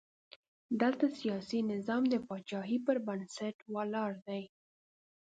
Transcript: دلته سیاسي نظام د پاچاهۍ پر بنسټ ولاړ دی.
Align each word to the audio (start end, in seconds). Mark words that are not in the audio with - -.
دلته 0.81 1.05
سیاسي 1.19 1.59
نظام 1.71 2.03
د 2.09 2.15
پاچاهۍ 2.27 2.77
پر 2.85 2.97
بنسټ 3.07 3.55
ولاړ 3.75 4.11
دی. 4.27 4.43